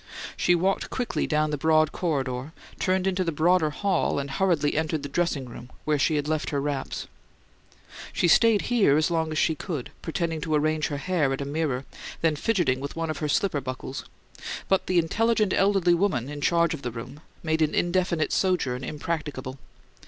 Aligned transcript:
She 0.35 0.55
walked 0.55 0.89
quickly 0.89 1.27
down 1.27 1.51
the 1.51 1.59
broad 1.59 1.91
corridor, 1.91 2.53
turned 2.79 3.05
into 3.05 3.23
the 3.23 3.31
broader 3.31 3.69
hall, 3.69 4.17
and 4.17 4.31
hurriedly 4.31 4.75
entered 4.75 5.03
the 5.03 5.09
dressing 5.09 5.45
room 5.45 5.69
where 5.85 5.99
she 5.99 6.15
had 6.15 6.27
left 6.27 6.49
her 6.49 6.59
wraps. 6.59 7.05
She 8.11 8.27
stayed 8.27 8.63
here 8.73 8.97
as 8.97 9.11
long 9.11 9.31
as 9.31 9.37
she 9.37 9.53
could, 9.53 9.91
pretending 10.01 10.41
to 10.41 10.55
arrange 10.55 10.87
her 10.87 10.97
hair 10.97 11.31
at 11.33 11.41
a 11.41 11.45
mirror, 11.45 11.85
then 12.21 12.35
fidgeting 12.35 12.79
with 12.79 12.95
one 12.95 13.11
of 13.11 13.19
her 13.19 13.29
slipper 13.29 13.61
buckles; 13.61 14.03
but 14.67 14.87
the 14.87 14.97
intelligent 14.97 15.53
elderly 15.53 15.93
woman 15.93 16.29
in 16.29 16.41
charge 16.41 16.73
of 16.73 16.81
the 16.81 16.89
room 16.89 17.19
made 17.43 17.61
an 17.61 17.75
indefinite 17.75 18.33
sojourn 18.33 18.83
impracticable. 18.83 19.59